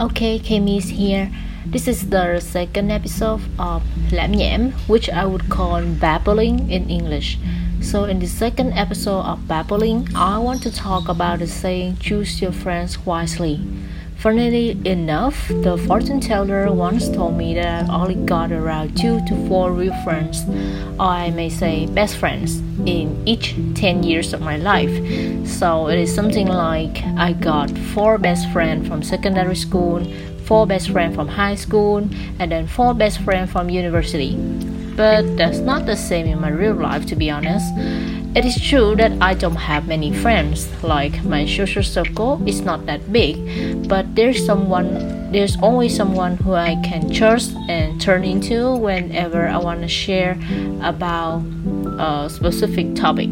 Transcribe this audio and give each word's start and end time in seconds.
Okay, 0.00 0.40
KMie's 0.40 0.88
here. 0.88 1.30
This 1.64 1.86
is 1.86 2.10
the 2.10 2.40
second 2.40 2.90
episode 2.90 3.42
of 3.60 3.84
Lam 4.10 4.32
Nham, 4.32 4.72
which 4.88 5.08
I 5.08 5.24
would 5.24 5.48
call 5.48 5.86
babbling 5.86 6.68
in 6.68 6.90
English. 6.90 7.38
So, 7.80 8.02
in 8.02 8.18
the 8.18 8.26
second 8.26 8.72
episode 8.72 9.22
of 9.22 9.46
babbling, 9.46 10.08
I 10.12 10.38
want 10.38 10.64
to 10.64 10.72
talk 10.74 11.08
about 11.08 11.38
the 11.38 11.46
saying 11.46 11.98
choose 11.98 12.42
your 12.42 12.50
friends 12.50 13.06
wisely. 13.06 13.60
Funnily 14.24 14.70
enough, 14.86 15.48
the 15.48 15.76
fortune 15.86 16.18
teller 16.18 16.72
once 16.72 17.10
told 17.10 17.36
me 17.36 17.52
that 17.56 17.90
I 17.90 17.94
only 17.94 18.14
got 18.14 18.52
around 18.52 18.96
two 18.96 19.20
to 19.26 19.48
four 19.48 19.70
real 19.70 19.92
friends, 20.02 20.46
or 20.98 21.04
I 21.04 21.28
may 21.28 21.50
say 21.50 21.84
best 21.84 22.16
friends, 22.16 22.60
in 22.86 23.22
each 23.28 23.54
10 23.74 24.02
years 24.02 24.32
of 24.32 24.40
my 24.40 24.56
life. 24.56 24.88
So 25.46 25.88
it 25.88 25.98
is 25.98 26.14
something 26.14 26.46
like 26.46 27.04
I 27.18 27.34
got 27.34 27.70
four 27.92 28.16
best 28.16 28.50
friends 28.50 28.88
from 28.88 29.02
secondary 29.02 29.56
school, 29.56 30.02
four 30.46 30.66
best 30.66 30.88
friends 30.88 31.16
from 31.16 31.28
high 31.28 31.56
school, 31.56 31.98
and 32.38 32.50
then 32.50 32.66
four 32.66 32.94
best 32.94 33.20
friends 33.20 33.52
from 33.52 33.68
university. 33.68 34.36
But 34.96 35.36
that's 35.36 35.58
not 35.58 35.84
the 35.84 35.96
same 35.96 36.26
in 36.26 36.40
my 36.40 36.48
real 36.48 36.72
life, 36.72 37.04
to 37.08 37.14
be 37.14 37.28
honest. 37.28 37.66
It 38.34 38.44
is 38.44 38.60
true 38.60 38.96
that 38.96 39.12
I 39.20 39.34
don't 39.34 39.54
have 39.54 39.86
many 39.86 40.12
friends, 40.12 40.66
like 40.82 41.22
my 41.24 41.46
social 41.46 41.84
circle 41.84 42.42
is 42.46 42.62
not 42.62 42.84
that 42.86 43.12
big, 43.12 43.38
but 43.88 44.16
there's 44.16 44.44
someone 44.44 45.30
there's 45.30 45.56
always 45.62 45.94
someone 45.94 46.36
who 46.38 46.54
I 46.54 46.74
can 46.82 47.10
trust 47.14 47.54
and 47.68 48.00
turn 48.00 48.24
into 48.24 48.74
whenever 48.74 49.46
I 49.46 49.58
want 49.58 49.82
to 49.82 49.88
share 49.88 50.36
about 50.82 51.42
a 51.98 52.28
specific 52.28 52.96
topic. 52.96 53.30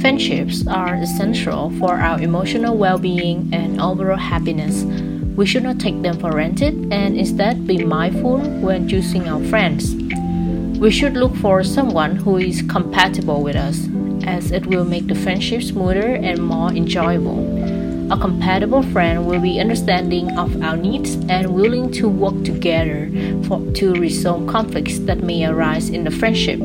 Friendships 0.00 0.66
are 0.66 0.96
essential 0.96 1.70
for 1.78 1.96
our 1.96 2.20
emotional 2.20 2.76
well-being 2.76 3.48
and 3.52 3.80
overall 3.80 4.18
happiness. 4.18 4.84
We 5.36 5.46
should 5.46 5.62
not 5.62 5.80
take 5.80 6.02
them 6.02 6.18
for 6.18 6.32
granted 6.32 6.92
and 6.92 7.16
instead 7.16 7.66
be 7.66 7.82
mindful 7.82 8.40
when 8.60 8.88
choosing 8.88 9.26
our 9.26 9.42
friends. 9.44 9.96
We 10.82 10.90
should 10.90 11.16
look 11.16 11.36
for 11.36 11.62
someone 11.62 12.16
who 12.16 12.38
is 12.38 12.60
compatible 12.62 13.40
with 13.40 13.54
us, 13.54 13.86
as 14.24 14.50
it 14.50 14.66
will 14.66 14.84
make 14.84 15.06
the 15.06 15.14
friendship 15.14 15.62
smoother 15.62 16.16
and 16.16 16.42
more 16.42 16.72
enjoyable. 16.72 17.38
A 18.12 18.18
compatible 18.18 18.82
friend 18.82 19.24
will 19.24 19.38
be 19.38 19.60
understanding 19.60 20.36
of 20.36 20.60
our 20.60 20.76
needs 20.76 21.14
and 21.28 21.54
willing 21.54 21.92
to 21.92 22.08
work 22.08 22.42
together 22.42 23.08
for, 23.44 23.64
to 23.74 23.94
resolve 23.94 24.48
conflicts 24.48 24.98
that 25.06 25.22
may 25.22 25.46
arise 25.46 25.88
in 25.88 26.02
the 26.02 26.10
friendship. 26.10 26.60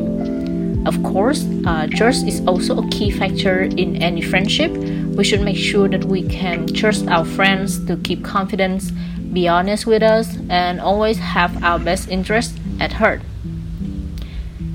Of 0.88 1.04
course, 1.04 1.46
uh, 1.68 1.86
trust 1.86 2.26
is 2.26 2.42
also 2.48 2.82
a 2.82 2.90
key 2.90 3.12
factor 3.12 3.66
in 3.66 4.02
any 4.02 4.24
friendship. 4.24 4.72
We 5.16 5.26
should 5.26 5.42
make 5.42 5.58
sure 5.58 5.88
that 5.90 6.06
we 6.06 6.28
can 6.28 6.66
trust 6.66 7.08
our 7.08 7.24
friends 7.24 7.86
to 7.86 7.98
keep 7.98 8.24
confidence, 8.24 8.90
be 9.32 9.48
honest 9.48 9.86
with 9.86 10.02
us, 10.02 10.40
and 10.50 10.82
always 10.82 11.20
have 11.20 11.64
our 11.64 11.78
best 11.78 12.10
interests 12.10 12.58
at 12.80 12.94
heart. 12.94 13.22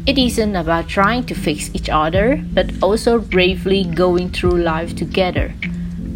It 0.04 0.18
isn't 0.18 0.56
about 0.56 0.88
trying 0.88 1.26
to 1.26 1.34
fix 1.34 1.70
each 1.74 1.88
other, 1.88 2.42
but 2.52 2.72
also 2.82 3.20
bravely 3.20 3.84
going 3.84 4.30
through 4.30 4.58
life 4.58 4.96
together. 4.96 5.50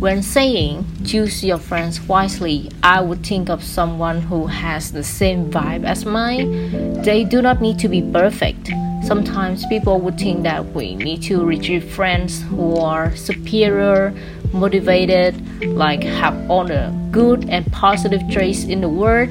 When 0.00 0.22
saying 0.22 0.84
choose 1.04 1.44
your 1.44 1.58
friends 1.58 2.00
wisely, 2.00 2.72
I 2.82 3.00
would 3.00 3.24
think 3.24 3.48
of 3.48 3.62
someone 3.62 4.22
who 4.22 4.48
has 4.48 4.90
the 4.90 5.04
same 5.04 5.52
vibe 5.52 5.84
as 5.84 6.04
mine. 6.04 7.00
They 7.02 7.22
do 7.22 7.40
not 7.40 7.60
need 7.60 7.78
to 7.78 7.88
be 7.88 8.02
perfect. 8.02 8.72
Sometimes 9.04 9.64
people 9.66 10.00
would 10.00 10.18
think 10.18 10.42
that 10.42 10.66
we 10.74 10.96
need 10.96 11.22
to 11.30 11.44
retrieve 11.44 11.88
friends 11.88 12.42
who 12.42 12.76
are 12.78 13.14
superior, 13.14 14.12
motivated, 14.52 15.64
like 15.64 16.02
have 16.02 16.34
all 16.50 16.64
the 16.64 16.92
good 17.12 17.48
and 17.48 17.70
positive 17.72 18.22
traits 18.32 18.64
in 18.64 18.80
the 18.80 18.88
world. 18.88 19.30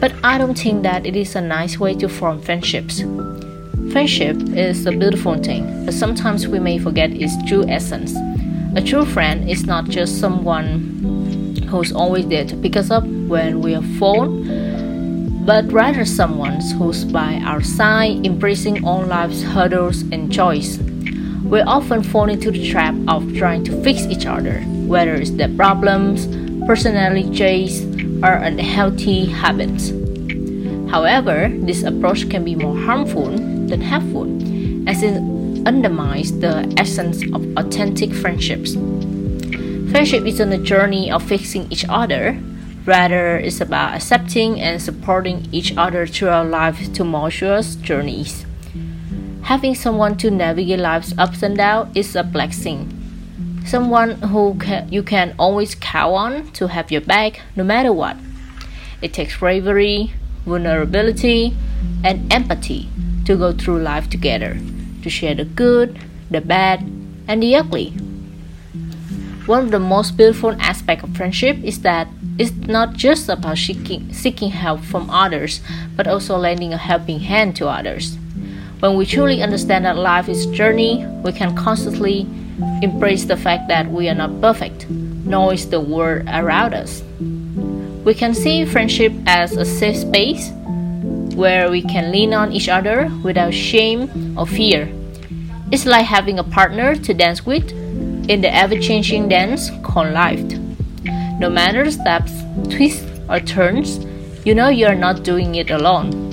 But 0.00 0.14
I 0.24 0.38
don't 0.38 0.58
think 0.58 0.82
that 0.82 1.04
it 1.04 1.14
is 1.14 1.36
a 1.36 1.42
nice 1.42 1.78
way 1.78 1.94
to 1.96 2.08
form 2.08 2.40
friendships. 2.40 3.02
Friendship 3.92 4.38
is 4.56 4.86
a 4.86 4.90
beautiful 4.90 5.36
thing, 5.36 5.84
but 5.84 5.92
sometimes 5.92 6.48
we 6.48 6.58
may 6.58 6.78
forget 6.78 7.10
its 7.10 7.34
true 7.46 7.68
essence. 7.68 8.14
A 8.74 8.80
true 8.80 9.04
friend 9.04 9.50
is 9.50 9.66
not 9.66 9.84
just 9.84 10.18
someone 10.18 11.58
who's 11.68 11.92
always 11.92 12.26
there 12.28 12.46
to 12.46 12.56
pick 12.56 12.74
us 12.74 12.90
up 12.90 13.04
when 13.04 13.60
we 13.60 13.74
are 13.74 13.82
fallen, 13.98 15.44
but 15.44 15.70
rather 15.70 16.06
someone 16.06 16.58
who's 16.78 17.04
by 17.04 17.34
our 17.44 17.60
side, 17.62 18.24
embracing 18.24 18.82
all 18.82 19.04
life's 19.04 19.42
hurdles 19.42 20.00
and 20.10 20.32
joys. 20.32 20.78
We 21.44 21.60
often 21.60 22.02
fall 22.02 22.30
into 22.30 22.50
the 22.50 22.70
trap 22.70 22.94
of 23.08 23.36
trying 23.36 23.62
to 23.64 23.82
fix 23.82 24.06
each 24.06 24.24
other, 24.24 24.60
whether 24.88 25.16
it's 25.16 25.32
their 25.32 25.54
problems, 25.54 26.26
personality 26.66 27.28
traits, 27.36 27.82
or 28.24 28.32
unhealthy 28.32 29.26
habits. 29.26 29.90
However, 30.90 31.50
this 31.60 31.82
approach 31.82 32.30
can 32.30 32.42
be 32.42 32.54
more 32.54 32.76
harmful 32.76 33.52
than 33.72 33.80
helpful, 33.80 34.28
as 34.86 35.02
it 35.02 35.16
undermines 35.66 36.38
the 36.40 36.70
essence 36.76 37.24
of 37.32 37.40
authentic 37.56 38.12
friendships. 38.12 38.74
Friendship 39.90 40.26
isn't 40.26 40.52
a 40.52 40.58
journey 40.58 41.10
of 41.10 41.22
fixing 41.22 41.72
each 41.72 41.86
other, 41.88 42.38
rather, 42.84 43.38
it's 43.38 43.62
about 43.62 43.94
accepting 43.94 44.60
and 44.60 44.80
supporting 44.80 45.48
each 45.52 45.74
other 45.76 46.06
through 46.06 46.28
our 46.28 46.44
life's 46.44 46.88
tumultuous 46.88 47.76
journeys. 47.76 48.44
Having 49.44 49.74
someone 49.76 50.18
to 50.18 50.30
navigate 50.30 50.78
life's 50.78 51.14
ups 51.16 51.42
and 51.42 51.56
downs 51.56 51.96
is 51.96 52.14
a 52.14 52.22
blessing. 52.22 52.92
Someone 53.64 54.20
who 54.20 54.54
can, 54.60 54.92
you 54.92 55.02
can 55.02 55.34
always 55.38 55.74
count 55.76 56.12
on 56.12 56.52
to 56.52 56.68
have 56.68 56.92
your 56.92 57.00
back 57.00 57.40
no 57.56 57.64
matter 57.64 57.92
what. 57.92 58.16
It 59.00 59.14
takes 59.14 59.38
bravery, 59.38 60.12
vulnerability, 60.44 61.56
and 62.04 62.30
empathy 62.32 62.88
to 63.24 63.36
go 63.36 63.52
through 63.52 63.82
life 63.82 64.08
together, 64.10 64.58
to 65.02 65.10
share 65.10 65.34
the 65.34 65.44
good, 65.44 65.98
the 66.30 66.40
bad, 66.40 66.80
and 67.28 67.42
the 67.42 67.56
ugly. 67.56 67.90
One 69.46 69.64
of 69.64 69.70
the 69.70 69.80
most 69.80 70.16
beautiful 70.16 70.54
aspects 70.60 71.04
of 71.04 71.16
friendship 71.16 71.58
is 71.64 71.82
that 71.82 72.08
it's 72.38 72.52
not 72.52 72.94
just 72.94 73.28
about 73.28 73.58
seeking, 73.58 74.12
seeking 74.12 74.50
help 74.50 74.80
from 74.80 75.10
others, 75.10 75.60
but 75.96 76.06
also 76.06 76.36
lending 76.36 76.72
a 76.72 76.78
helping 76.78 77.20
hand 77.20 77.56
to 77.56 77.68
others. 77.68 78.16
When 78.80 78.96
we 78.96 79.06
truly 79.06 79.42
understand 79.42 79.84
that 79.84 79.96
life 79.96 80.28
is 80.28 80.46
a 80.46 80.52
journey, 80.52 81.06
we 81.22 81.32
can 81.32 81.54
constantly 81.54 82.26
embrace 82.82 83.24
the 83.24 83.36
fact 83.36 83.68
that 83.68 83.90
we 83.90 84.08
are 84.08 84.14
not 84.14 84.40
perfect, 84.40 84.88
nor 84.90 85.52
is 85.52 85.68
the 85.68 85.80
world 85.80 86.26
around 86.28 86.74
us. 86.74 87.02
We 88.04 88.14
can 88.14 88.34
see 88.34 88.64
friendship 88.64 89.12
as 89.26 89.56
a 89.56 89.64
safe 89.64 89.98
space 89.98 90.50
where 91.34 91.70
we 91.70 91.82
can 91.82 92.12
lean 92.12 92.34
on 92.34 92.52
each 92.52 92.68
other 92.68 93.10
without 93.22 93.54
shame 93.54 94.36
or 94.38 94.46
fear. 94.46 94.88
It's 95.70 95.86
like 95.86 96.04
having 96.04 96.38
a 96.38 96.44
partner 96.44 96.94
to 96.94 97.14
dance 97.14 97.46
with 97.46 97.70
in 98.28 98.40
the 98.40 98.54
ever 98.54 98.78
changing 98.78 99.28
dance 99.28 99.70
called 99.82 100.12
life. 100.12 100.42
No 101.38 101.48
matter 101.50 101.84
the 101.84 101.92
steps, 101.92 102.32
twists, 102.68 103.06
or 103.28 103.40
turns, 103.40 103.98
you 104.44 104.54
know 104.54 104.68
you 104.68 104.86
are 104.86 104.94
not 104.94 105.24
doing 105.24 105.54
it 105.54 105.70
alone. 105.70 106.32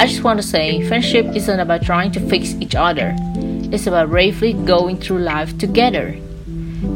I 0.00 0.06
just 0.06 0.24
want 0.24 0.40
to 0.40 0.46
say 0.46 0.86
friendship 0.88 1.26
isn't 1.36 1.60
about 1.60 1.82
trying 1.82 2.12
to 2.12 2.20
fix 2.20 2.54
each 2.54 2.74
other, 2.74 3.14
it's 3.72 3.86
about 3.86 4.10
bravely 4.10 4.52
going 4.52 4.98
through 4.98 5.20
life 5.20 5.56
together. 5.56 6.14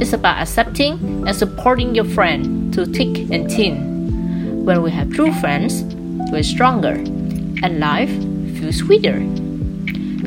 It's 0.01 0.13
about 0.13 0.43
accepting 0.43 1.27
and 1.27 1.35
supporting 1.35 1.95
your 1.95 2.05
friend 2.05 2.75
through 2.75 2.87
thick 2.87 3.31
and 3.31 3.51
thin. 3.51 4.65
When 4.65 4.83
we 4.83 4.91
have 4.91 5.11
true 5.11 5.33
friends, 5.35 5.83
we're 6.31 6.43
stronger, 6.43 6.95
and 7.63 7.81
life 7.81 8.11
feels 8.59 8.77
sweeter. 8.79 9.19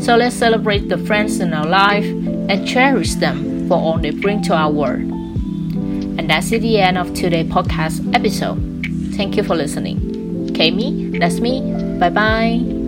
So 0.01 0.15
let's 0.15 0.35
celebrate 0.35 0.87
the 0.89 0.97
friends 0.97 1.39
in 1.39 1.53
our 1.53 1.65
life 1.65 2.05
and 2.05 2.67
cherish 2.67 3.15
them 3.15 3.67
for 3.67 3.75
all 3.75 3.97
they 3.97 4.11
bring 4.11 4.41
to 4.43 4.53
our 4.53 4.71
world. 4.71 5.01
And 5.01 6.29
that's 6.29 6.50
the 6.50 6.79
end 6.79 6.97
of 6.97 7.13
today's 7.13 7.47
podcast 7.47 8.13
episode. 8.15 8.85
Thank 9.15 9.35
you 9.35 9.44
for 9.44 9.56
listening. 9.56 10.00
KMie, 10.53 11.19
that's 11.19 11.39
me. 11.39 11.62
Bye 12.00 12.09
bye. 12.09 12.78